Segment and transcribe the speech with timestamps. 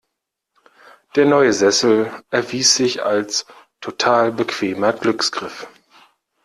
[1.15, 3.45] Der neue Sessel erwies sich als
[3.81, 5.67] total bequemer Glücksgriff.